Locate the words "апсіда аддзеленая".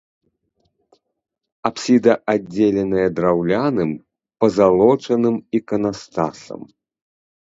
1.69-3.03